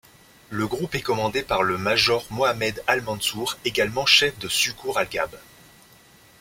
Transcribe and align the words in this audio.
Le 0.49 0.65
groupe 0.65 0.95
est 0.95 1.03
commandé 1.03 1.43
par 1.43 1.61
le 1.61 1.77
major 1.77 2.25
Mohammed 2.31 2.81
al-Mansour, 2.87 3.59
également 3.65 4.07
chef 4.07 4.35
de 4.39 4.47
Suqour 4.49 4.97
al-Ghab. 4.97 5.37